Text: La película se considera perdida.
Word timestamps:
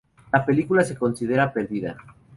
La 0.33 0.43
película 0.43 0.83
se 0.83 0.95
considera 0.95 1.53
perdida. 1.53 1.95